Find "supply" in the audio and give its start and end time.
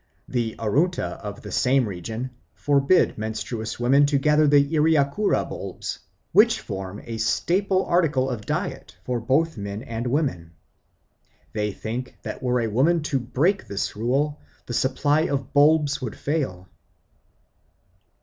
14.73-15.27